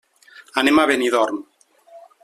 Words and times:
Anem 0.61 0.81
a 0.83 0.87
Benidorm. 0.93 1.41